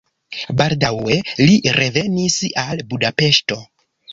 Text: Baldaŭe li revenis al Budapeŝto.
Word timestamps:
Baldaŭe 0.61 1.17
li 1.47 1.59
revenis 1.81 2.41
al 2.65 2.85
Budapeŝto. 2.95 3.63